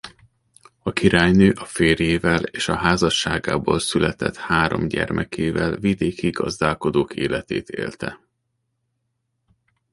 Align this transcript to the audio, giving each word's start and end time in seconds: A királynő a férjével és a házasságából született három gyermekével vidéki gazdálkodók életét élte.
A 0.79 0.91
királynő 0.91 1.51
a 1.51 1.65
férjével 1.65 2.43
és 2.43 2.67
a 2.69 2.75
házasságából 2.75 3.79
született 3.79 4.35
három 4.37 4.87
gyermekével 4.87 5.75
vidéki 5.77 6.29
gazdálkodók 6.29 7.13
életét 7.15 7.69
élte. 7.69 8.19